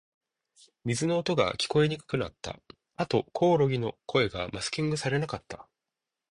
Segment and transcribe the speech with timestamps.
[0.83, 2.59] 水の音が、聞こえにくくなった。
[2.95, 5.67] あと、コオロギの声がマスキングされなかった。